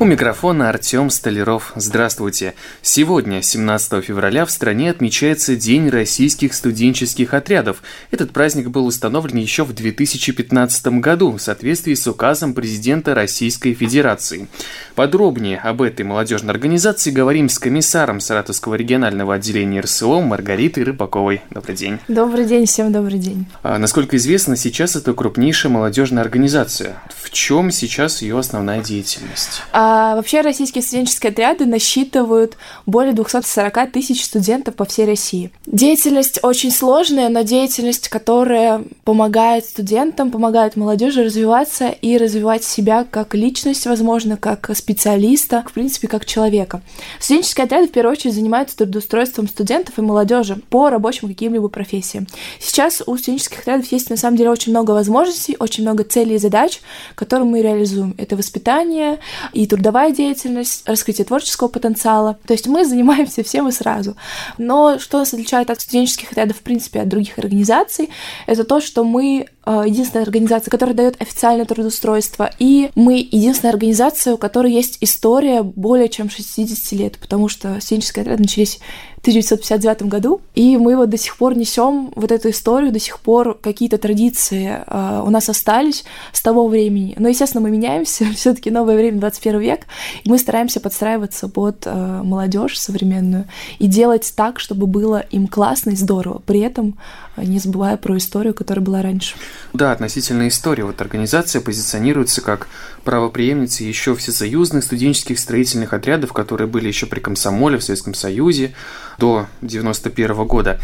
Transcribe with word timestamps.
У 0.00 0.04
микрофона 0.04 0.68
Артем 0.68 1.10
Столяров. 1.10 1.72
Здравствуйте. 1.74 2.54
Сегодня, 2.82 3.42
17 3.42 4.04
февраля, 4.04 4.46
в 4.46 4.50
стране 4.52 4.92
отмечается 4.92 5.56
День 5.56 5.88
российских 5.88 6.54
студенческих 6.54 7.34
отрядов. 7.34 7.82
Этот 8.12 8.30
праздник 8.30 8.68
был 8.68 8.86
установлен 8.86 9.38
еще 9.38 9.64
в 9.64 9.72
2015 9.72 10.86
году 11.00 11.32
в 11.32 11.40
соответствии 11.40 11.94
с 11.94 12.06
указом 12.06 12.54
президента 12.54 13.12
Российской 13.12 13.74
Федерации. 13.74 14.46
Подробнее 14.94 15.58
об 15.58 15.82
этой 15.82 16.04
молодежной 16.04 16.54
организации 16.54 17.10
говорим 17.10 17.48
с 17.48 17.58
комиссаром 17.58 18.20
Саратовского 18.20 18.76
регионального 18.76 19.34
отделения 19.34 19.80
РСО 19.80 20.20
Маргаритой 20.20 20.84
Рыбаковой. 20.84 21.42
Добрый 21.50 21.74
день. 21.74 21.98
Добрый 22.06 22.44
день, 22.44 22.66
всем 22.66 22.92
добрый 22.92 23.18
день. 23.18 23.46
А, 23.64 23.78
насколько 23.78 24.16
известно, 24.16 24.54
сейчас 24.54 24.94
это 24.94 25.12
крупнейшая 25.12 25.72
молодежная 25.72 26.22
организация. 26.22 27.02
В 27.20 27.30
чем 27.30 27.72
сейчас 27.72 28.22
ее 28.22 28.38
основная 28.38 28.80
деятельность? 28.80 29.62
А 29.72 29.87
а 29.90 30.16
вообще 30.16 30.42
российские 30.42 30.82
студенческие 30.82 31.30
отряды 31.30 31.64
насчитывают 31.64 32.58
более 32.84 33.14
240 33.14 33.90
тысяч 33.90 34.22
студентов 34.22 34.74
по 34.74 34.84
всей 34.84 35.06
России. 35.06 35.50
Деятельность 35.64 36.40
очень 36.42 36.70
сложная, 36.70 37.30
но 37.30 37.40
деятельность, 37.40 38.10
которая 38.10 38.84
помогает 39.04 39.64
студентам, 39.64 40.30
помогает 40.30 40.76
молодежи 40.76 41.24
развиваться 41.24 41.88
и 41.88 42.18
развивать 42.18 42.64
себя 42.64 43.06
как 43.10 43.34
личность, 43.34 43.86
возможно, 43.86 44.36
как 44.36 44.70
специалиста, 44.76 45.64
в 45.66 45.72
принципе, 45.72 46.06
как 46.06 46.26
человека. 46.26 46.82
Студенческие 47.18 47.64
отряды 47.64 47.88
в 47.88 47.92
первую 47.92 48.12
очередь 48.12 48.34
занимаются 48.34 48.76
трудоустройством 48.76 49.48
студентов 49.48 49.98
и 49.98 50.02
молодежи 50.02 50.56
по 50.68 50.90
рабочим 50.90 51.28
каким-либо 51.28 51.68
профессиям. 51.68 52.26
Сейчас 52.60 53.02
у 53.06 53.16
студенческих 53.16 53.60
отрядов 53.60 53.90
есть 53.90 54.10
на 54.10 54.18
самом 54.18 54.36
деле 54.36 54.50
очень 54.50 54.72
много 54.72 54.90
возможностей, 54.90 55.56
очень 55.58 55.84
много 55.84 56.04
целей 56.04 56.34
и 56.34 56.38
задач, 56.38 56.82
которые 57.14 57.48
мы 57.48 57.62
реализуем. 57.62 58.14
Это 58.18 58.36
воспитание 58.36 59.18
и 59.54 59.66
труд 59.66 59.77
трудовая 59.78 60.10
деятельность, 60.10 60.82
раскрытие 60.88 61.24
творческого 61.24 61.68
потенциала. 61.68 62.38
То 62.46 62.52
есть 62.52 62.66
мы 62.66 62.84
занимаемся 62.84 63.44
всем 63.44 63.68
и 63.68 63.72
сразу. 63.72 64.16
Но 64.58 64.98
что 64.98 65.18
нас 65.18 65.32
отличает 65.32 65.70
от 65.70 65.80
студенческих 65.80 66.32
отрядов, 66.32 66.56
в 66.56 66.62
принципе, 66.62 67.00
от 67.00 67.08
других 67.08 67.38
организаций, 67.38 68.10
это 68.46 68.64
то, 68.64 68.80
что 68.80 69.04
мы 69.04 69.46
единственная 69.86 70.24
организация, 70.24 70.70
которая 70.70 70.94
дает 70.94 71.20
официальное 71.20 71.64
трудоустройство, 71.64 72.50
и 72.58 72.90
мы 72.94 73.18
единственная 73.18 73.72
организация, 73.72 74.34
у 74.34 74.38
которой 74.38 74.72
есть 74.72 74.98
история 75.00 75.62
более 75.62 76.08
чем 76.08 76.30
60 76.30 76.92
лет, 76.92 77.18
потому 77.18 77.48
что 77.48 77.80
студенческие 77.80 78.22
отряды 78.22 78.42
начались 78.42 78.80
1959 79.18 80.02
году, 80.02 80.40
и 80.54 80.76
мы 80.76 80.96
вот 80.96 81.10
до 81.10 81.18
сих 81.18 81.36
пор 81.36 81.56
несем 81.56 82.12
вот 82.14 82.32
эту 82.32 82.50
историю, 82.50 82.92
до 82.92 82.98
сих 82.98 83.20
пор 83.20 83.58
какие-то 83.60 83.98
традиции 83.98 84.82
э, 84.86 85.22
у 85.24 85.30
нас 85.30 85.48
остались 85.48 86.04
с 86.32 86.40
того 86.40 86.66
времени. 86.66 87.14
Но, 87.18 87.28
естественно, 87.28 87.60
мы 87.60 87.70
меняемся, 87.70 88.24
все 88.34 88.54
таки 88.54 88.70
новое 88.70 88.96
время, 88.96 89.20
21 89.20 89.60
век, 89.60 89.80
и 90.24 90.30
мы 90.30 90.38
стараемся 90.38 90.80
подстраиваться 90.80 91.48
под 91.48 91.86
э, 91.86 92.22
молодежь 92.24 92.78
современную 92.78 93.46
и 93.78 93.86
делать 93.86 94.32
так, 94.34 94.60
чтобы 94.60 94.86
было 94.86 95.20
им 95.30 95.46
классно 95.46 95.90
и 95.90 95.96
здорово, 95.96 96.40
при 96.46 96.60
этом 96.60 96.98
э, 97.36 97.44
не 97.44 97.58
забывая 97.58 97.96
про 97.96 98.16
историю, 98.16 98.54
которая 98.54 98.84
была 98.84 99.02
раньше. 99.02 99.34
Да, 99.72 99.92
относительно 99.92 100.48
истории. 100.48 100.82
Вот 100.82 101.00
организация 101.00 101.60
позиционируется 101.60 102.40
как 102.40 102.68
правоприемница 103.04 103.84
еще 103.84 104.14
всесоюзных 104.14 104.84
студенческих 104.84 105.38
строительных 105.38 105.92
отрядов, 105.92 106.32
которые 106.32 106.68
были 106.68 106.88
еще 106.88 107.06
при 107.06 107.20
комсомоле 107.20 107.78
в 107.78 107.84
Советском 107.84 108.14
Союзе, 108.14 108.74
до 109.18 109.46
91 109.62 110.46
года. 110.46 110.80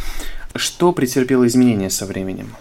Что 0.54 0.92
претерпело 0.92 1.46
изменения 1.46 1.90
со 1.90 2.06
временем? 2.06 2.54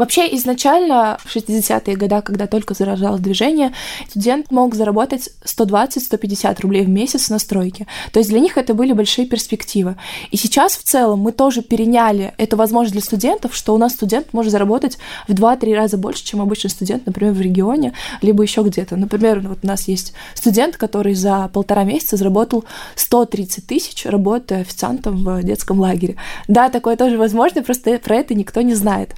Вообще, 0.00 0.34
изначально, 0.34 1.18
в 1.22 1.36
60-е 1.36 1.94
годы, 1.94 2.22
когда 2.22 2.46
только 2.46 2.72
зарождалось 2.72 3.20
движение, 3.20 3.74
студент 4.08 4.50
мог 4.50 4.74
заработать 4.74 5.28
120-150 5.44 6.62
рублей 6.62 6.86
в 6.86 6.88
месяц 6.88 7.28
на 7.28 7.38
стройке. 7.38 7.86
То 8.10 8.18
есть 8.18 8.30
для 8.30 8.40
них 8.40 8.56
это 8.56 8.72
были 8.72 8.94
большие 8.94 9.26
перспективы. 9.26 9.96
И 10.30 10.38
сейчас 10.38 10.78
в 10.78 10.84
целом 10.84 11.18
мы 11.18 11.32
тоже 11.32 11.60
переняли 11.60 12.32
эту 12.38 12.56
возможность 12.56 12.94
для 12.94 13.02
студентов, 13.02 13.54
что 13.54 13.74
у 13.74 13.76
нас 13.76 13.92
студент 13.92 14.32
может 14.32 14.52
заработать 14.52 14.96
в 15.28 15.34
2-3 15.34 15.74
раза 15.74 15.98
больше, 15.98 16.24
чем 16.24 16.40
обычный 16.40 16.70
студент, 16.70 17.04
например, 17.04 17.34
в 17.34 17.40
регионе, 17.42 17.92
либо 18.22 18.42
еще 18.42 18.62
где-то. 18.62 18.96
Например, 18.96 19.40
вот 19.40 19.58
у 19.62 19.66
нас 19.66 19.86
есть 19.86 20.14
студент, 20.32 20.78
который 20.78 21.12
за 21.12 21.50
полтора 21.52 21.84
месяца 21.84 22.16
заработал 22.16 22.64
130 22.94 23.66
тысяч, 23.66 24.06
работая 24.06 24.62
официантом 24.62 25.22
в 25.22 25.42
детском 25.42 25.78
лагере. 25.78 26.16
Да, 26.48 26.70
такое 26.70 26.96
тоже 26.96 27.18
возможно, 27.18 27.62
просто 27.62 27.98
про 27.98 28.16
это 28.16 28.32
никто 28.32 28.62
не 28.62 28.72
знает. 28.72 29.14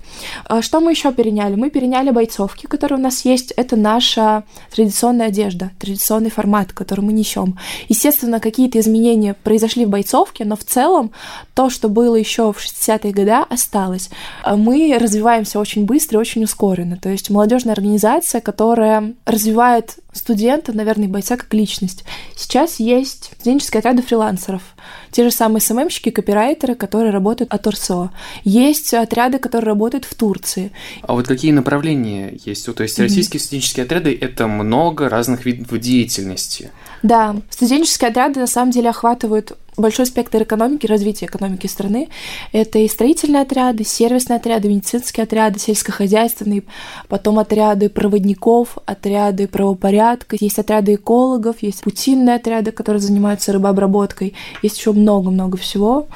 А 0.47 0.61
что 0.72 0.81
мы 0.81 0.93
еще 0.93 1.12
переняли? 1.12 1.55
Мы 1.55 1.69
переняли 1.69 2.09
бойцовки, 2.09 2.65
которые 2.65 2.99
у 2.99 3.03
нас 3.03 3.27
есть. 3.27 3.50
Это 3.59 3.77
наша 3.77 4.44
традиционная 4.75 5.27
одежда, 5.27 5.71
традиционный 5.78 6.31
формат, 6.31 6.72
который 6.72 7.03
мы 7.03 7.12
несем. 7.12 7.59
Естественно, 7.91 8.41
какие-то 8.41 8.81
изменения 8.81 9.34
произошли 9.34 9.84
в 9.84 9.91
бойцовке, 9.91 10.47
но 10.47 10.56
в 10.56 10.65
целом 10.65 11.11
то, 11.53 11.69
что 11.69 11.91
было 11.91 12.16
еще 12.16 12.55
в 12.55 12.56
60-е 12.56 13.12
годы, 13.12 13.32
осталось. 13.50 14.09
Мы 14.50 14.97
развиваемся 14.99 15.61
очень 15.61 15.84
быстро 15.84 16.16
и 16.16 16.21
очень 16.22 16.44
ускоренно. 16.44 16.97
То 16.97 17.11
есть 17.11 17.28
молодежная 17.28 17.75
организация, 17.75 18.41
которая 18.41 19.12
развивает 19.27 19.99
студента, 20.12 20.73
наверное, 20.73 21.09
бойца 21.09 21.37
как 21.37 21.53
личность. 21.55 22.05
Сейчас 22.37 22.78
есть 22.78 23.33
студенческие 23.34 23.81
отряды 23.81 24.03
фрилансеров. 24.03 24.62
Те 25.11 25.25
же 25.25 25.31
самые 25.31 25.61
СММщики, 25.61 26.11
копирайтеры, 26.11 26.75
которые 26.75 27.12
работают 27.12 27.53
от 27.53 27.67
ОРСО. 27.67 28.11
Есть 28.45 28.95
отряды, 28.95 29.39
которые 29.39 29.69
работают 29.69 30.05
в 30.05 30.15
Турции. 30.15 30.73
А 31.03 31.15
вот 31.15 31.27
какие 31.27 31.53
направления 31.53 32.39
есть? 32.45 32.67
То 32.75 32.83
есть 32.83 32.99
российские 32.99 33.41
mm-hmm. 33.41 33.45
студенческие 33.45 33.84
отряды– 33.84 34.17
это 34.21 34.47
много 34.47 35.09
разных 35.09 35.45
видов 35.45 35.78
деятельности. 35.78 36.71
Да, 37.03 37.37
студенческие 37.50 38.11
отряды 38.11 38.41
на 38.41 38.47
самом 38.47 38.71
деле 38.71 38.91
охватывают 38.91 39.56
большой 39.77 40.06
спектр 40.06 40.43
экономики, 40.43 40.87
развития 40.87 41.27
экономики 41.27 41.66
страны. 41.66 42.09
Это 42.53 42.78
и 42.78 42.88
строительные 42.88 43.43
отряды, 43.43 43.84
сервисные 43.84 44.37
отряды, 44.37 44.69
медицинские 44.69 45.25
отряды, 45.25 45.59
сельскохозяйственные, 45.59 46.65
потом 47.09 47.38
отряды 47.38 47.88
проводников, 47.88 48.78
отряды 48.87 49.49
правопорядка, 49.49 50.37
есть 50.38 50.59
отряды 50.59 50.94
экологов, 50.94 51.62
есть 51.62 51.82
путинные 51.82 52.37
отряды, 52.37 52.72
которые 52.72 53.00
занимаются 53.00 53.53
рыбообработкой, 53.53 54.34
есть 54.62 54.78
еще 54.78 54.93
много-много 54.93 55.56
всего. 55.56 56.09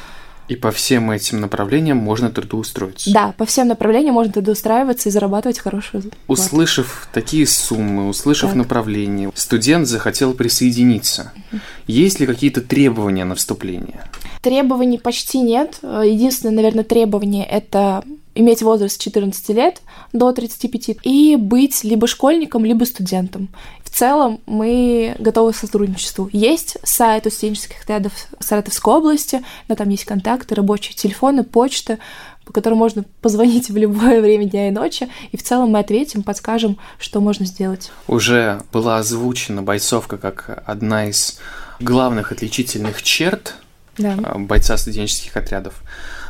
И 0.48 0.56
по 0.56 0.70
всем 0.70 1.10
этим 1.10 1.40
направлениям 1.40 1.96
можно 1.96 2.30
трудоустроиться. 2.30 3.12
Да, 3.12 3.34
по 3.36 3.44
всем 3.46 3.68
направлениям 3.68 4.14
можно 4.14 4.32
трудоустраиваться 4.32 5.08
и 5.08 5.12
зарабатывать 5.12 5.58
хорошую 5.58 6.02
зарплату. 6.02 6.24
Услышав 6.28 7.08
такие 7.12 7.46
суммы, 7.46 8.08
услышав 8.08 8.50
так. 8.50 8.56
направление, 8.56 9.32
студент 9.34 9.88
захотел 9.88 10.34
присоединиться. 10.34 11.32
Угу. 11.52 11.60
Есть 11.88 12.20
ли 12.20 12.26
какие-то 12.26 12.60
требования 12.60 13.24
на 13.24 13.34
вступление? 13.34 14.04
Требований 14.40 14.98
почти 14.98 15.40
нет. 15.40 15.78
Единственное, 15.82 16.54
наверное, 16.54 16.84
требование— 16.84 17.44
это 17.46 18.04
иметь 18.36 18.62
возраст 18.62 19.00
14 19.00 19.48
лет 19.50 19.82
до 20.12 20.32
35 20.32 20.98
и 21.02 21.36
быть 21.36 21.82
либо 21.84 22.06
школьником, 22.06 22.64
либо 22.64 22.84
студентом. 22.84 23.48
В 23.82 23.90
целом 23.90 24.40
мы 24.46 25.16
готовы 25.18 25.52
к 25.52 25.56
сотрудничеству. 25.56 26.28
Есть 26.32 26.76
сайт 26.84 27.26
у 27.26 27.30
студенческих 27.30 27.82
отрядов 27.82 28.12
Саратовской 28.40 28.94
области, 28.94 29.42
но 29.68 29.74
там 29.74 29.88
есть 29.88 30.04
контакты, 30.04 30.54
рабочие 30.54 30.94
телефоны, 30.94 31.44
почта, 31.44 31.98
по 32.44 32.52
которым 32.52 32.78
можно 32.78 33.04
позвонить 33.22 33.70
в 33.70 33.76
любое 33.76 34.20
время 34.20 34.44
дня 34.44 34.68
и 34.68 34.70
ночи, 34.70 35.08
и 35.32 35.36
в 35.36 35.42
целом 35.42 35.70
мы 35.70 35.78
ответим, 35.78 36.22
подскажем, 36.22 36.78
что 36.98 37.20
можно 37.20 37.46
сделать. 37.46 37.90
Уже 38.06 38.62
была 38.72 38.98
озвучена 38.98 39.62
бойцовка 39.62 40.18
как 40.18 40.62
одна 40.66 41.08
из 41.08 41.38
главных 41.80 42.32
отличительных 42.32 43.02
черт 43.02 43.54
да. 43.98 44.14
Бойца 44.36 44.76
студенческих 44.76 45.36
отрядов. 45.36 45.82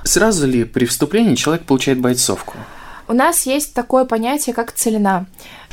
Сразу 0.07 0.47
ли 0.47 0.65
при 0.65 0.85
вступлении 0.85 1.35
человек 1.35 1.65
получает 1.65 2.01
бойцовку? 2.01 2.55
У 3.09 3.13
нас 3.13 3.47
есть 3.47 3.75
такое 3.75 4.05
понятие, 4.05 4.55
как 4.55 4.73
целина. 4.73 5.27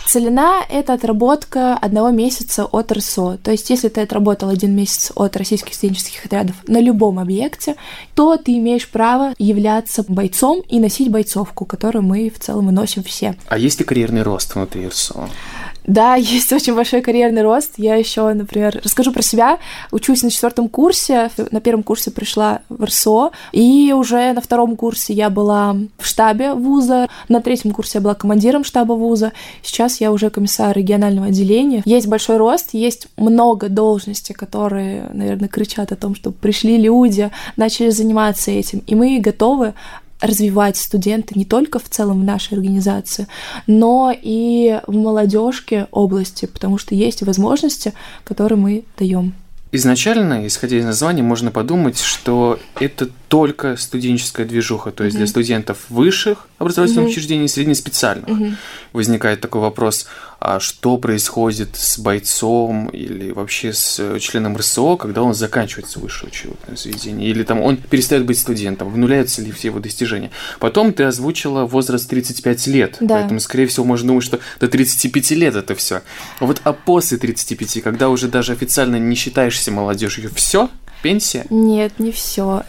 Целина— 0.06 0.64
это 0.70 0.94
отработка 0.94 1.76
одного 1.76 2.10
месяца 2.10 2.66
от 2.66 2.92
РСО. 2.92 3.38
То 3.42 3.52
есть, 3.52 3.70
если 3.70 3.90
ты 3.90 4.02
отработал 4.02 4.50
один 4.50 4.76
месяц 4.76 5.12
от 5.16 5.38
российских 5.38 5.74
студенческих 5.74 6.26
отрядов 6.26 6.56
на 6.68 6.80
любом 6.80 7.20
объекте, 7.20 7.76
то 8.14 8.38
ты 8.38 8.58
имеешь 8.58 8.88
право 8.88 9.34
являться 9.38 10.04
бойцом 10.08 10.62
и 10.68 10.80
носить 10.80 11.10
бойцовку, 11.10 11.66
которую 11.66 12.04
мы 12.04 12.30
в 12.30 12.40
целом 12.40 12.70
и 12.70 12.74
носим 12.74 13.04
все. 13.04 13.36
А 13.48 13.58
есть 13.58 13.80
ли 13.80 13.86
карьерный 13.86 14.24
рост 14.24 14.54
внутри 14.56 14.88
РСО? 14.88 15.30
Да, 15.86 16.16
есть 16.16 16.52
очень 16.52 16.76
большой 16.76 17.02
карьерный 17.02 17.42
рост. 17.42 17.74
Я 17.78 17.96
еще, 17.96 18.32
например, 18.34 18.80
расскажу 18.84 19.12
про 19.12 19.22
себя. 19.22 19.60
Учусь 19.92 20.24
на 20.24 20.30
четвертом 20.30 20.70
курсе. 20.70 21.30
На 21.52 21.62
первом 21.62 21.84
курсе 21.84 22.12
пришла 22.12 22.62
в 22.70 22.84
РСО. 22.84 23.32
И 23.52 23.94
уже 23.94 24.34
на 24.34 24.42
втором 24.42 24.76
курсе 24.76 25.14
я 25.14 25.30
была 25.30 25.76
в 25.98 26.06
штабе 26.06 26.54
вуза. 26.54 27.08
На 27.30 27.42
третьем 27.42 27.72
курсе 27.72 27.98
я 27.98 28.02
была 28.02 28.16
командиром 28.16 28.64
штаба 28.64 28.94
вуза. 28.94 29.34
Сейчас 29.62 30.02
я 30.02 30.12
уже 30.12 30.30
комиссар 30.30 30.76
регионального 30.76 31.28
отделения. 31.28 31.82
Есть 31.86 32.08
большой 32.08 32.38
рост, 32.38 32.70
есть 32.74 33.08
много 33.18 33.70
должностей, 33.70 34.34
которые, 34.34 35.10
наверное, 35.14 35.48
кричат 35.48 35.92
о 35.92 35.96
том, 35.96 36.16
что 36.16 36.32
пришли 36.32 36.78
люди, 36.78 37.32
начали 37.58 37.90
заниматься 37.90 38.52
этим. 38.52 38.84
И 38.88 38.96
мы 38.96 39.20
готовы 39.20 39.74
развивать 40.24 40.78
студенты 40.78 41.38
не 41.38 41.46
только 41.46 41.80
в 41.80 41.90
целом 41.90 42.22
в 42.22 42.24
нашей 42.24 42.54
организации, 42.56 43.28
но 43.68 44.16
и 44.20 44.80
в 44.88 44.96
молодежке 44.96 45.88
области, 45.92 46.46
потому 46.46 46.78
что 46.78 46.96
есть 46.96 47.22
возможности, 47.22 47.94
которые 48.24 48.58
мы 48.58 48.84
даем. 48.98 49.34
Изначально, 49.76 50.46
исходя 50.46 50.78
из 50.78 50.86
названия, 50.86 51.24
можно 51.24 51.50
подумать, 51.50 52.00
что 52.00 52.60
это 52.80 53.10
только 53.28 53.76
студенческая 53.76 54.46
движуха, 54.46 54.92
то 54.92 55.04
есть 55.04 55.16
mm-hmm. 55.16 55.20
для 55.20 55.28
студентов 55.28 55.78
высших 55.90 56.48
образовательных 56.60 57.06
mm-hmm. 57.06 57.10
учреждений 57.10 57.46
и 57.46 57.48
среднеспециальных. 57.48 58.30
Mm-hmm. 58.30 58.54
Возникает 58.94 59.42
такой 59.42 59.62
вопрос, 59.62 60.06
что 60.60 60.98
происходит 60.98 61.76
с 61.76 61.98
бойцом 61.98 62.90
или 62.90 63.32
вообще 63.32 63.72
с 63.72 64.20
членом 64.20 64.58
РСО, 64.58 64.98
когда 64.98 65.22
он 65.22 65.34
заканчивает 65.34 65.94
высшее 65.96 66.32
учебное 66.32 66.76
заведение, 66.76 67.30
или 67.30 67.44
там 67.44 67.62
он 67.62 67.78
перестает 67.78 68.26
быть 68.26 68.40
студентом, 68.40 68.90
внуляются 68.90 69.42
ли 69.42 69.52
все 69.52 69.70
его 69.70 69.80
достижения. 69.80 70.32
Потом 70.60 70.92
ты 70.92 71.04
озвучила 71.04 71.66
возраст 71.66 72.10
35 72.10 72.68
лет, 72.68 72.98
да. 73.00 73.16
поэтому, 73.16 73.40
скорее 73.40 73.68
всего, 73.68 73.86
можно 73.86 74.10
думать, 74.10 74.26
что 74.26 74.40
до 74.60 74.68
35 74.68 75.32
лет 75.32 75.56
это 75.56 75.76
все. 75.76 76.02
Вот 76.40 76.62
а 76.66 76.74
после 76.74 77.18
35, 77.18 77.82
когда 77.82 78.10
уже 78.10 78.28
даже 78.28 78.52
официально 78.52 78.98
не 78.98 79.16
считаешься 79.16 79.72
молодежью, 79.72 80.30
все, 80.36 80.70
пенсия? 81.04 81.46
Нет, 81.52 82.00
не 82.00 82.12
все. 82.12 82.64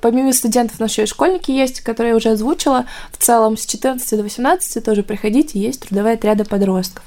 Помимо 0.00 0.32
студентов, 0.32 0.78
у 0.78 0.82
нас 0.82 0.92
еще 0.92 1.02
и 1.02 1.06
школьники 1.06 1.50
есть, 1.50 1.80
которые 1.80 2.12
я 2.12 2.16
уже 2.16 2.30
озвучила. 2.30 2.86
В 3.12 3.18
целом 3.18 3.58
с 3.58 3.66
14 3.66 4.16
до 4.16 4.22
18 4.22 4.82
тоже 4.82 5.02
приходите, 5.02 5.58
есть 5.58 5.82
трудовые 5.82 6.14
отряды 6.14 6.44
подростков. 6.44 7.04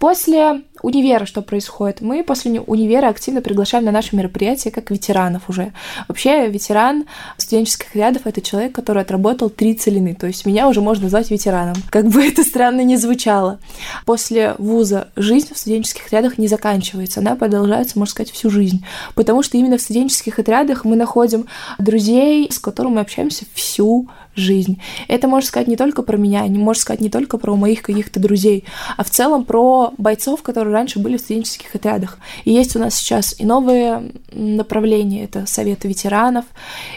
После 0.00 0.62
универа 0.82 1.24
что 1.24 1.42
происходит? 1.42 2.00
Мы 2.00 2.22
после 2.22 2.60
универа 2.60 3.08
активно 3.08 3.40
приглашаем 3.40 3.84
на 3.84 3.92
наши 3.92 4.14
мероприятия 4.14 4.70
как 4.70 4.90
ветеранов 4.90 5.48
уже. 5.48 5.72
Вообще 6.08 6.48
ветеран 6.48 7.04
студенческих 7.36 7.94
рядов— 7.94 8.22
это 8.24 8.40
человек, 8.40 8.74
который 8.74 9.02
отработал 9.02 9.50
три 9.50 9.74
целины, 9.74 10.14
то 10.14 10.26
есть 10.26 10.46
меня 10.46 10.68
уже 10.68 10.80
можно 10.80 11.04
назвать 11.04 11.30
ветераном. 11.30 11.76
Как 11.90 12.06
бы 12.08 12.24
это 12.24 12.42
странно 12.42 12.82
не 12.82 12.96
звучало. 12.96 13.58
После 14.04 14.54
вуза 14.58 15.08
жизнь 15.16 15.54
в 15.54 15.58
студенческих 15.58 16.12
рядах 16.12 16.38
не 16.38 16.48
заканчивается, 16.48 17.20
она 17.20 17.36
продолжается, 17.36 17.98
можно 17.98 18.10
сказать, 18.10 18.32
всю 18.32 18.50
жизнь. 18.50 18.84
Потому 19.14 19.42
что 19.42 19.56
именно 19.56 19.78
в 19.78 19.82
студенческих 19.82 20.38
отрядах 20.38 20.84
мы 20.84 20.96
находим 20.96 21.46
друзей, 21.78 22.50
с 22.50 22.58
которыми 22.58 22.94
мы 22.94 23.00
общаемся 23.00 23.44
всю 23.54 24.08
жизнь. 24.34 24.80
Это 25.08 25.28
можно 25.28 25.46
сказать 25.46 25.68
не 25.68 25.76
только 25.76 26.02
про 26.02 26.16
меня, 26.16 26.46
не 26.46 26.58
можно 26.58 26.80
сказать 26.80 27.00
не 27.00 27.10
только 27.10 27.38
про 27.38 27.56
моих 27.56 27.82
каких-то 27.82 28.20
друзей, 28.20 28.64
а 28.96 29.04
в 29.04 29.10
целом 29.10 29.44
про 29.44 29.92
бойцов, 29.98 30.42
которые 30.42 30.72
раньше 30.72 30.98
были 30.98 31.16
в 31.16 31.20
студенческих 31.20 31.74
отрядах. 31.74 32.18
И 32.44 32.52
есть 32.52 32.76
у 32.76 32.78
нас 32.78 32.94
сейчас 32.94 33.38
и 33.38 33.44
новые 33.44 34.12
направления, 34.32 35.24
это 35.24 35.46
советы 35.46 35.88
ветеранов, 35.88 36.44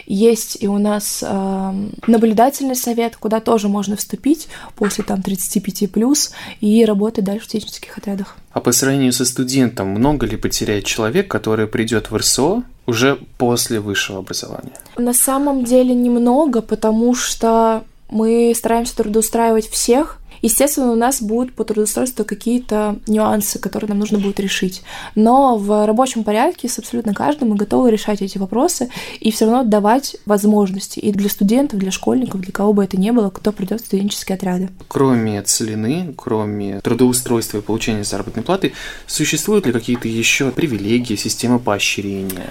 есть 0.06 0.56
и 0.60 0.68
у 0.68 0.78
нас 0.78 1.22
э, 1.26 1.72
наблюдательный 2.06 2.76
совет, 2.76 3.16
куда 3.16 3.40
тоже 3.40 3.68
можно 3.68 3.96
вступить 3.96 4.48
после 4.74 5.04
там 5.04 5.22
35 5.22 5.90
плюс 5.90 6.32
и 6.60 6.84
работать 6.84 7.24
дальше 7.24 7.46
в 7.46 7.48
студенческих 7.48 7.98
отрядах. 7.98 8.36
А 8.52 8.60
по 8.60 8.72
сравнению 8.72 9.12
со 9.12 9.24
студентом, 9.24 9.88
много 9.88 10.26
ли 10.26 10.36
потеряет 10.36 10.84
человек, 10.86 11.28
который 11.28 11.66
придет 11.66 12.10
в 12.10 12.16
РСО 12.16 12.62
уже 12.86 13.18
после 13.38 13.80
высшего 13.80 14.20
образования? 14.20 14.72
На 14.96 15.12
самом 15.12 15.64
деле 15.64 15.94
немного, 15.94 16.62
потому 16.62 17.14
что 17.14 17.84
мы 18.10 18.52
стараемся 18.56 18.96
трудоустраивать 18.96 19.68
всех, 19.68 20.18
Естественно, 20.42 20.92
у 20.92 20.96
нас 20.96 21.22
будут 21.22 21.54
по 21.54 21.64
трудоустройству 21.64 22.24
какие-то 22.24 22.98
нюансы, 23.06 23.58
которые 23.58 23.88
нам 23.88 23.98
нужно 23.98 24.18
будет 24.18 24.40
решить. 24.40 24.82
Но 25.14 25.56
в 25.56 25.86
рабочем 25.86 26.24
порядке 26.24 26.68
с 26.68 26.78
абсолютно 26.78 27.14
каждым 27.14 27.50
мы 27.50 27.56
готовы 27.56 27.90
решать 27.90 28.22
эти 28.22 28.38
вопросы 28.38 28.90
и 29.20 29.30
все 29.30 29.46
равно 29.46 29.64
давать 29.64 30.16
возможности 30.26 30.98
и 30.98 31.12
для 31.12 31.28
студентов, 31.28 31.78
для 31.78 31.90
школьников, 31.90 32.40
для 32.40 32.52
кого 32.52 32.72
бы 32.72 32.84
это 32.84 32.96
ни 32.96 33.10
было, 33.10 33.30
кто 33.30 33.52
придет 33.52 33.80
в 33.80 33.86
студенческие 33.86 34.36
отряды. 34.36 34.70
Кроме 34.88 35.42
целины, 35.42 36.14
кроме 36.16 36.80
трудоустройства 36.80 37.58
и 37.58 37.62
получения 37.62 38.04
заработной 38.04 38.42
платы, 38.42 38.72
существуют 39.06 39.66
ли 39.66 39.72
какие-то 39.72 40.08
еще 40.08 40.50
привилегии, 40.50 41.16
системы 41.16 41.58
поощрения? 41.58 42.50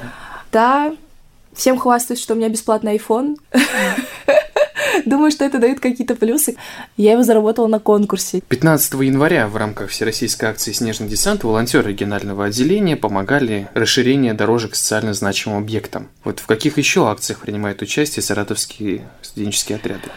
Да, 0.52 0.94
всем 1.54 1.78
хвастаюсь, 1.78 2.22
что 2.22 2.34
у 2.34 2.38
меня 2.38 2.50
бесплатный 2.50 2.98
iPhone. 2.98 3.36
Думаю, 5.06 5.32
что 5.32 5.46
это 5.46 5.60
дает 5.60 5.80
какие-то 5.80 6.16
плюсы. 6.16 6.56
Я 6.98 7.14
его 7.14 7.24
заработала 7.24 7.68
на 7.68 7.80
конкурсе. 7.80 8.42
15 8.48 8.94
января 9.02 9.48
в 9.48 9.56
рамках 9.58 9.90
всероссийской 9.90 10.50
акции 10.50 10.72
«Снежный 10.72 11.08
десант» 11.08 11.44
волонтеры 11.44 11.92
регионального 11.92 12.46
отделения 12.46 12.96
помогали 12.96 13.68
расширению 13.74 14.36
дорожек 14.36 14.76
социально 14.76 15.14
значимым 15.14 15.60
объектам. 15.60 16.08
Вот 16.24 16.40
в 16.40 16.46
каких 16.46 16.78
еще 16.78 17.10
акциях 17.10 17.40
принимают 17.40 17.82
участие 17.82 18.24
саратовские 18.24 19.08
студенческие 19.22 19.78
отряды? 19.78 20.10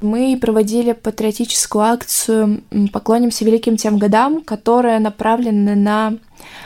мы 0.00 0.38
проводили 0.40 0.92
патриотическую 0.92 1.84
акцию 1.84 2.62
«Поклонимся 2.92 3.44
великим 3.44 3.76
тем 3.76 3.98
годам», 3.98 4.40
которая 4.40 4.98
направлена 4.98 5.74
на 5.74 6.14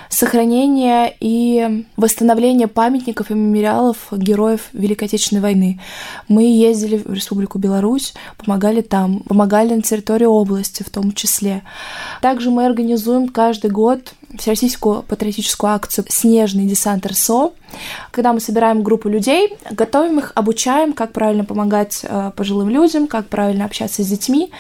сохранение 0.09 1.15
и 1.21 1.85
восстановление 1.97 2.69
памятников 2.69 3.31
и 3.31 3.35
мемориалов 3.35 4.09
героев 4.13 4.69
Великой 4.73 5.05
Отечественной 5.05 5.43
войны. 5.43 5.81
Мы 6.29 6.45
ездили 6.45 7.03
в 7.05 7.13
Республику 7.13 7.59
Беларусь, 7.59 8.15
помогали 8.39 8.81
там, 8.81 9.21
помогали 9.21 9.75
на 9.75 9.83
территории 9.83 10.27
области 10.27 10.83
в 10.83 10.91
том 10.91 11.13
числе. 11.13 11.63
Также 12.21 12.51
мы 12.51 12.67
организуем 12.67 13.29
каждый 13.29 13.71
год 13.71 14.15
всероссийскую 14.39 15.03
патриотическую 15.03 15.73
акцию 15.73 16.05
«Снежный 16.09 16.67
десант 16.67 17.07
РСО», 17.07 17.53
когда 18.11 18.33
мы 18.33 18.41
собираем 18.41 18.83
группу 18.83 19.09
людей, 19.09 19.57
готовим 19.71 20.19
их, 20.19 20.33
обучаем, 20.35 20.93
как 20.93 21.13
правильно 21.13 21.45
помогать 21.45 22.01
э, 22.03 22.31
пожилым 22.37 22.69
людям, 22.69 23.07
как 23.07 23.29
правильно 23.29 23.65
общаться 23.65 24.03
с 24.03 24.07
детьми, 24.07 24.51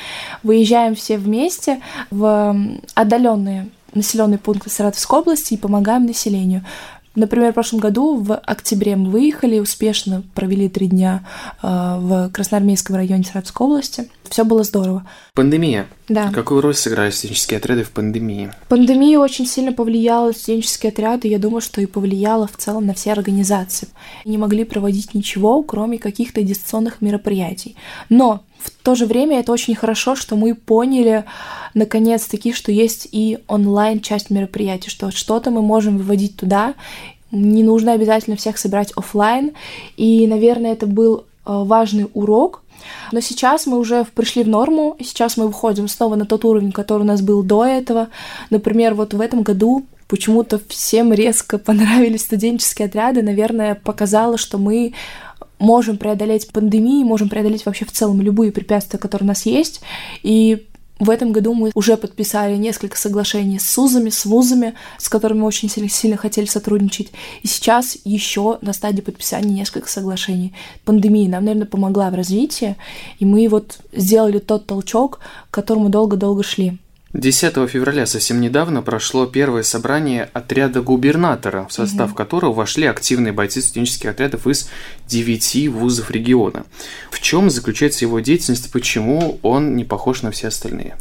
выезжаем 0.42 0.94
все 0.94 1.16
вместе 1.16 1.80
в 2.10 2.56
отдаленные 2.94 3.68
населенные 3.94 4.38
пункты 4.38 4.70
Саратовской 4.70 5.20
области 5.20 5.54
и 5.54 5.58
помогаем 5.58 6.06
населению. 6.06 6.64
Например, 7.14 7.52
в 7.52 7.54
прошлом 7.54 7.78
году 7.78 8.16
в 8.16 8.36
октябре 8.36 8.96
мы 8.96 9.08
выехали, 9.08 9.60
успешно 9.60 10.24
провели 10.34 10.68
три 10.68 10.88
дня 10.88 11.24
э, 11.62 11.66
в 11.66 12.30
Красноармейском 12.30 12.96
районе 12.96 13.22
Саратовской 13.22 13.66
области. 13.66 14.10
Все 14.28 14.44
было 14.44 14.64
здорово. 14.64 15.06
Пандемия. 15.34 15.86
Да. 16.08 16.32
Какую 16.32 16.60
роль 16.60 16.74
сыграли 16.74 17.10
студенческие 17.10 17.58
отряды 17.58 17.84
в 17.84 17.92
пандемии? 17.92 18.50
Пандемия 18.68 19.20
очень 19.20 19.46
сильно 19.46 19.72
повлияла 19.72 20.28
на 20.28 20.32
студенческие 20.32 20.90
отряды. 20.90 21.28
Я 21.28 21.38
думаю, 21.38 21.60
что 21.60 21.80
и 21.80 21.86
повлияла 21.86 22.48
в 22.48 22.56
целом 22.56 22.86
на 22.86 22.94
все 22.94 23.12
организации. 23.12 23.88
Не 24.24 24.36
могли 24.36 24.64
проводить 24.64 25.14
ничего, 25.14 25.62
кроме 25.62 25.98
каких-то 25.98 26.42
дистанционных 26.42 27.00
мероприятий. 27.00 27.76
Но 28.08 28.42
в 28.64 28.70
то 28.82 28.94
же 28.94 29.06
время 29.06 29.40
это 29.40 29.52
очень 29.52 29.74
хорошо, 29.74 30.16
что 30.16 30.36
мы 30.36 30.54
поняли 30.54 31.24
наконец-таки, 31.74 32.52
что 32.52 32.72
есть 32.72 33.08
и 33.12 33.38
онлайн 33.46 34.00
часть 34.00 34.30
мероприятий, 34.30 34.90
что 34.90 35.10
что-то 35.10 35.50
мы 35.50 35.60
можем 35.60 35.98
выводить 35.98 36.36
туда, 36.36 36.74
не 37.30 37.62
нужно 37.62 37.92
обязательно 37.92 38.36
всех 38.36 38.58
собирать 38.58 38.92
офлайн. 38.92 39.52
И, 39.96 40.26
наверное, 40.26 40.72
это 40.72 40.86
был 40.86 41.18
э, 41.18 41.22
важный 41.44 42.08
урок, 42.14 42.62
но 43.12 43.20
сейчас 43.20 43.66
мы 43.66 43.78
уже 43.78 44.04
пришли 44.14 44.44
в 44.44 44.48
норму, 44.48 44.96
и 44.98 45.04
сейчас 45.04 45.36
мы 45.36 45.46
выходим 45.46 45.88
снова 45.88 46.14
на 46.14 46.26
тот 46.26 46.44
уровень, 46.44 46.72
который 46.72 47.02
у 47.02 47.06
нас 47.06 47.22
был 47.22 47.42
до 47.42 47.64
этого. 47.64 48.08
Например, 48.50 48.94
вот 48.94 49.14
в 49.14 49.20
этом 49.20 49.42
году 49.42 49.84
почему-то 50.08 50.60
всем 50.68 51.12
резко 51.12 51.58
понравились 51.58 52.22
студенческие 52.22 52.86
отряды, 52.86 53.22
наверное, 53.22 53.74
показало, 53.74 54.38
что 54.38 54.58
мы 54.58 54.94
можем 55.58 55.96
преодолеть 55.96 56.50
пандемию, 56.52 57.06
можем 57.06 57.28
преодолеть 57.28 57.64
вообще 57.66 57.84
в 57.84 57.92
целом 57.92 58.20
любые 58.20 58.52
препятствия, 58.52 58.98
которые 58.98 59.26
у 59.26 59.28
нас 59.28 59.46
есть. 59.46 59.80
И 60.22 60.66
в 61.00 61.10
этом 61.10 61.32
году 61.32 61.54
мы 61.54 61.72
уже 61.74 61.96
подписали 61.96 62.56
несколько 62.56 62.96
соглашений 62.96 63.58
с 63.58 63.68
СУЗами, 63.68 64.10
с 64.10 64.24
вузами, 64.24 64.74
с 64.98 65.08
которыми 65.08 65.40
мы 65.40 65.46
очень 65.46 65.68
сильно, 65.68 65.88
сильно 65.88 66.16
хотели 66.16 66.46
сотрудничать. 66.46 67.10
И 67.42 67.48
сейчас 67.48 67.98
еще 68.04 68.58
на 68.62 68.72
стадии 68.72 69.00
подписания 69.00 69.52
несколько 69.52 69.88
соглашений. 69.88 70.54
Пандемия 70.84 71.28
нам, 71.28 71.44
наверное, 71.44 71.66
помогла 71.66 72.10
в 72.10 72.14
развитии, 72.14 72.76
и 73.18 73.24
мы 73.24 73.48
вот 73.48 73.78
сделали 73.92 74.38
тот 74.38 74.66
толчок, 74.66 75.18
к 75.50 75.54
которому 75.54 75.88
долго-долго 75.88 76.44
шли. 76.44 76.78
10 77.14 77.70
февраля 77.70 78.06
совсем 78.06 78.40
недавно 78.40 78.82
прошло 78.82 79.26
первое 79.26 79.62
собрание 79.62 80.28
отряда 80.32 80.82
губернатора, 80.82 81.64
в 81.68 81.72
состав 81.72 82.10
угу. 82.10 82.16
которого 82.16 82.52
вошли 82.52 82.86
активные 82.86 83.32
бойцы 83.32 83.62
студенческих 83.62 84.10
отрядов 84.10 84.48
из 84.48 84.68
9 85.06 85.68
вузов 85.68 86.10
региона. 86.10 86.64
В 87.12 87.20
чем 87.20 87.50
заключается 87.50 88.04
его 88.04 88.18
деятельность, 88.18 88.72
почему 88.72 89.38
он 89.42 89.76
не 89.76 89.84
похож 89.84 90.22
на 90.22 90.32
все 90.32 90.48
остальные? 90.48 90.96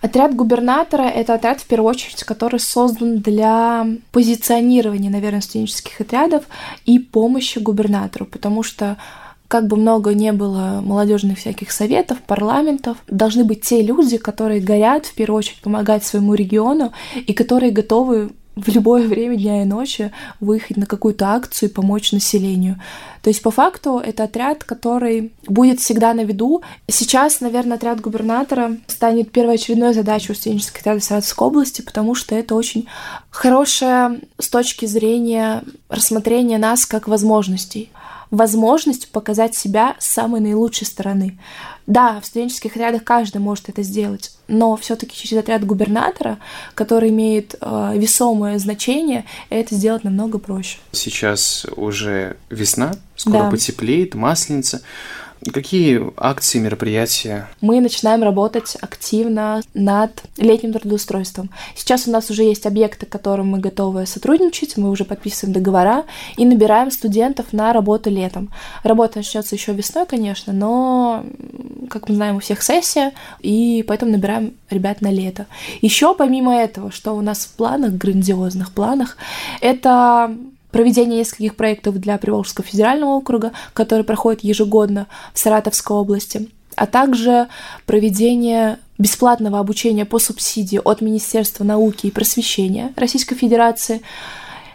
Отряд 0.00 0.36
губернатора— 0.36 1.02
это 1.02 1.34
отряд, 1.34 1.60
в 1.60 1.66
первую 1.66 1.90
очередь, 1.90 2.22
который 2.22 2.60
создан 2.60 3.18
для 3.18 3.84
позиционирования, 4.12 5.10
наверное, 5.10 5.40
студенческих 5.40 6.00
отрядов 6.00 6.44
и 6.84 7.00
помощи 7.00 7.58
губернатору, 7.58 8.26
потому 8.26 8.62
что 8.62 8.96
как 9.48 9.66
бы 9.66 9.76
много 9.76 10.14
не 10.14 10.32
было 10.32 10.80
молодежных 10.82 11.38
всяких 11.38 11.70
советов, 11.70 12.18
парламентов, 12.26 12.98
должны 13.06 13.44
быть 13.44 13.62
те 13.62 13.82
люди, 13.82 14.16
которые 14.16 14.60
горят 14.60 15.06
в 15.06 15.14
первую 15.14 15.38
очередь 15.38 15.60
помогать 15.60 16.04
своему 16.04 16.34
региону 16.34 16.92
и 17.14 17.32
которые 17.32 17.72
готовы 17.72 18.30
в 18.56 18.68
любое 18.68 19.06
время 19.06 19.36
дня 19.36 19.62
и 19.62 19.66
ночи 19.66 20.10
выехать 20.40 20.78
на 20.78 20.86
какую-то 20.86 21.26
акцию 21.26 21.68
и 21.68 21.72
помочь 21.72 22.12
населению. 22.12 22.80
То 23.22 23.28
есть, 23.28 23.42
по 23.42 23.50
факту, 23.50 23.98
это 23.98 24.24
отряд, 24.24 24.64
который 24.64 25.32
будет 25.46 25.78
всегда 25.80 26.14
на 26.14 26.22
виду. 26.24 26.62
Сейчас, 26.88 27.42
наверное, 27.42 27.76
отряд 27.76 28.00
губернатора 28.00 28.78
станет 28.86 29.30
первоочередной 29.30 29.92
задачей 29.92 30.32
у 30.32 30.34
студенческих 30.34 30.80
отрядов 30.80 31.04
Саратовской 31.04 31.46
области, 31.46 31.82
потому 31.82 32.14
что 32.14 32.34
это 32.34 32.54
очень 32.54 32.86
хорошая 33.28 34.20
с 34.38 34.48
точки 34.48 34.86
зрения 34.86 35.62
рассмотрения 35.90 36.56
нас 36.56 36.86
как 36.86 37.08
возможностей 37.08 37.90
возможность 38.30 39.08
показать 39.10 39.54
себя 39.54 39.96
с 39.98 40.06
самой 40.06 40.40
наилучшей 40.40 40.86
стороны. 40.86 41.38
Да, 41.86 42.20
в 42.20 42.26
студенческих 42.26 42.72
отрядах 42.72 43.04
каждый 43.04 43.38
может 43.38 43.68
это 43.68 43.82
сделать, 43.82 44.32
но 44.48 44.76
все-таки 44.76 45.16
через 45.16 45.38
отряд 45.38 45.64
губернатора, 45.64 46.38
который 46.74 47.10
имеет 47.10 47.54
э, 47.60 47.92
весомое 47.94 48.58
значение, 48.58 49.24
это 49.50 49.74
сделать 49.74 50.02
намного 50.02 50.38
проще. 50.38 50.78
Сейчас 50.90 51.64
уже 51.76 52.36
весна, 52.50 52.94
скоро 53.14 53.44
да. 53.44 53.50
потеплеет, 53.50 54.14
масленица. 54.14 54.82
Какие 55.52 56.12
акции, 56.16 56.58
мероприятия? 56.58 57.48
Мы 57.60 57.80
начинаем 57.80 58.22
работать 58.22 58.76
активно 58.80 59.62
над 59.74 60.22
летним 60.36 60.72
трудоустройством. 60.72 61.50
Сейчас 61.76 62.08
у 62.08 62.10
нас 62.10 62.30
уже 62.30 62.42
есть 62.42 62.66
объекты, 62.66 63.06
которым 63.06 63.48
мы 63.48 63.58
готовы 63.58 64.06
сотрудничать, 64.06 64.76
мы 64.76 64.90
уже 64.90 65.04
подписываем 65.04 65.54
договора 65.54 66.04
и 66.36 66.44
набираем 66.44 66.90
студентов 66.90 67.52
на 67.52 67.72
работу 67.72 68.10
летом. 68.10 68.50
Работа 68.82 69.18
начнется 69.18 69.54
еще 69.54 69.72
весной, 69.72 70.06
конечно, 70.06 70.52
но, 70.52 71.24
как 71.88 72.08
мы 72.08 72.16
знаем, 72.16 72.36
у 72.36 72.40
всех 72.40 72.62
сессия, 72.62 73.12
и 73.40 73.84
поэтому 73.86 74.12
набираем 74.12 74.54
ребят 74.68 75.00
на 75.00 75.10
лето. 75.10 75.46
Еще 75.80 76.14
помимо 76.14 76.54
этого, 76.56 76.90
что 76.90 77.12
у 77.12 77.20
нас 77.20 77.46
в 77.46 77.52
планах, 77.52 77.92
грандиозных 77.92 78.72
планах, 78.72 79.16
это 79.60 80.36
проведение 80.76 81.20
нескольких 81.20 81.56
проектов 81.56 81.98
для 81.98 82.18
Приволжского 82.18 82.66
федерального 82.66 83.12
округа, 83.12 83.52
которые 83.72 84.04
проходят 84.04 84.44
ежегодно 84.44 85.06
в 85.32 85.38
Саратовской 85.38 85.96
области, 85.96 86.50
а 86.74 86.86
также 86.86 87.48
проведение 87.86 88.78
бесплатного 88.98 89.58
обучения 89.58 90.04
по 90.04 90.18
субсидии 90.18 90.78
от 90.84 91.00
Министерства 91.00 91.64
науки 91.64 92.08
и 92.08 92.10
просвещения 92.10 92.92
Российской 92.94 93.36
Федерации. 93.36 94.02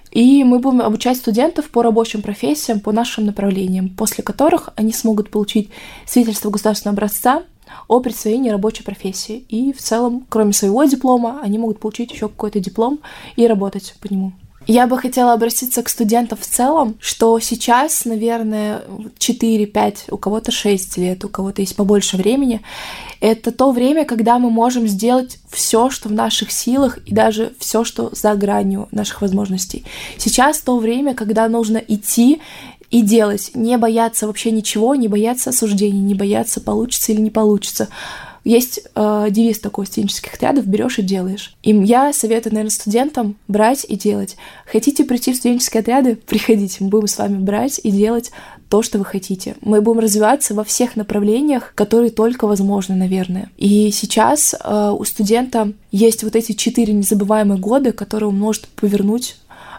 И 0.10 0.44
мы 0.44 0.58
будем 0.58 0.82
обучать 0.82 1.18
студентов 1.18 1.70
по 1.70 1.84
рабочим 1.84 2.24
профессиям, 2.24 2.80
по 2.80 2.92
нашим 2.92 3.28
направлениям, 3.28 3.90
после 3.90 4.24
которых 4.24 4.70
они 4.76 4.94
смогут 4.94 5.30
получить 5.30 5.70
свидетельство 6.08 6.50
государственного 6.50 6.96
образца 6.96 7.44
о 7.88 8.00
присвоении 8.00 8.50
рабочей 8.50 8.82
профессии. 8.82 9.46
И 9.50 9.72
в 9.72 9.78
целом, 9.78 10.26
кроме 10.30 10.54
своего 10.54 10.84
диплома, 10.86 11.42
они 11.44 11.60
могут 11.60 11.80
получить 11.80 12.12
еще 12.12 12.28
какой-то 12.28 12.60
диплом 12.60 13.02
и 13.36 13.46
работать 13.46 13.94
по 14.02 14.12
нему. 14.12 14.34
Я 14.68 14.86
бы 14.86 14.98
хотела 14.98 15.34
обратиться 15.34 15.82
к 15.82 15.90
студентам 15.90 16.38
в 16.40 16.46
целом, 16.46 16.96
что 17.00 17.40
сейчас, 17.40 18.06
наверное, 18.06 18.84
4-5, 19.18 19.96
у 20.12 20.18
кого-то 20.18 20.52
6 20.52 20.98
лет, 20.98 21.26
у 21.26 21.30
кого-то 21.30 21.62
есть 21.62 21.76
побольше 21.76 22.16
времени, 22.16 22.62
это 23.22 23.52
то 23.52 23.72
время, 23.72 24.06
когда 24.06 24.38
мы 24.38 24.52
можем 24.52 24.88
сделать 24.88 25.40
все, 25.50 25.90
что 25.90 26.10
в 26.10 26.12
наших 26.12 26.52
силах, 26.52 27.00
и 27.06 27.14
даже 27.14 27.54
все, 27.60 27.84
что 27.84 28.10
за 28.14 28.36
гранью 28.36 28.88
наших 28.92 29.22
возможностей. 29.22 29.84
Сейчас 30.18 30.60
то 30.62 30.78
время, 30.78 31.16
когда 31.16 31.48
нужно 31.48 31.78
идти 31.78 32.40
и 32.92 33.02
делать, 33.02 33.52
не 33.56 33.78
бояться 33.78 34.28
вообще 34.28 34.52
ничего, 34.52 34.94
не 34.96 35.08
бояться 35.08 35.50
осуждений, 35.50 36.02
не 36.02 36.14
бояться, 36.14 36.62
получится 36.62 37.12
или 37.12 37.22
не 37.22 37.32
получится 37.32 37.88
есть 38.44 38.82
э, 38.96 39.28
девиз 39.30 39.60
такой 39.60 39.86
студенческих 39.86 40.34
отрядов 40.34 40.66
«берешь 40.66 41.00
и 41.00 41.04
делаешь». 41.04 41.56
И 41.62 41.72
я 41.76 42.12
советую, 42.14 42.54
наверное, 42.54 42.72
студентам 42.72 43.36
брать 43.48 43.86
и 43.88 43.96
делать. 43.96 44.36
Хотите 44.66 45.04
прийти 45.04 45.34
в 45.34 45.36
студенческие 45.36 45.82
отряды? 45.82 46.16
Приходите, 46.16 46.78
мы 46.80 46.90
будем 46.90 47.08
с 47.08 47.18
вами 47.18 47.38
брать 47.38 47.80
и 47.84 47.92
делать 47.92 48.32
то, 48.70 48.82
что 48.82 48.98
вы 48.98 49.06
хотите. 49.06 49.56
Мы 49.62 49.82
будем 49.82 50.00
развиваться 50.00 50.54
во 50.54 50.64
всех 50.64 50.96
направлениях, 50.96 51.74
которые 51.76 52.10
только 52.10 52.48
возможны, 52.48 52.96
наверное. 52.96 53.52
И 53.58 53.92
сейчас 53.92 54.56
э, 54.56 54.96
у 54.98 55.04
студента 55.04 55.74
есть 55.92 56.24
вот 56.24 56.36
эти 56.36 56.54
четыре 56.54 56.94
незабываемые 56.94 57.60
года, 57.60 57.92
которые 57.92 58.30
он 58.30 58.40
может 58.40 58.68
повернуть 58.70 59.36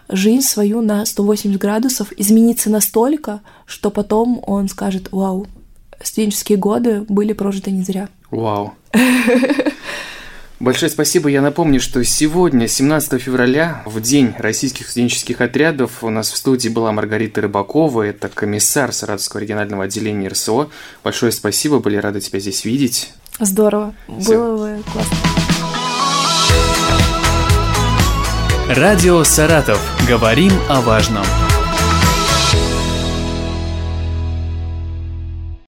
жизнь 0.09 0.45
свою 0.45 0.81
на 0.81 1.05
180 1.05 1.59
градусов, 1.59 2.11
измениться 2.17 2.69
настолько, 2.69 3.41
что 3.65 3.89
потом 3.89 4.41
он 4.45 4.69
скажет, 4.69 5.09
вау, 5.11 5.47
студенческие 6.01 6.57
годы 6.57 7.05
были 7.09 7.33
прожиты 7.33 7.71
не 7.71 7.83
зря. 7.83 8.09
Вау. 8.33 8.73
Большое 10.59 10.89
спасибо. 10.89 11.29
Я 11.29 11.41
напомню, 11.41 11.79
что 11.79 12.03
сегодня, 12.03 12.67
17 12.67 13.21
февраля, 13.21 13.83
в 13.85 13.99
День 14.01 14.33
российских 14.37 14.89
студенческих 14.89 15.41
отрядов, 15.41 16.03
у 16.03 16.09
нас 16.09 16.31
в 16.31 16.37
студии 16.37 16.69
была 16.69 16.91
Маргарита 16.91 17.41
Рыбакова, 17.41 18.03
это 18.03 18.29
комиссар 18.29 18.93
Саратовского 18.93 19.41
регионального 19.41 19.83
отделения 19.83 20.29
РСО. 20.29 20.69
Большое 21.03 21.31
спасибо, 21.31 21.79
были 21.79 21.97
рады 21.97 22.21
тебя 22.21 22.39
здесь 22.39 22.65
видеть. 22.65 23.13
Здорово. 23.39 23.93
Все. 24.19 24.37
Было 24.37 24.77
бы 24.77 24.83
классно. 24.83 25.17
Радио 28.69 29.23
«Саратов». 29.25 29.79
Говорим 30.07 30.53
о 30.69 30.81
важном. 30.81 31.25